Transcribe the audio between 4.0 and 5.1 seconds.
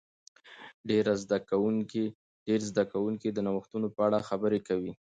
اړه خبرې کوي.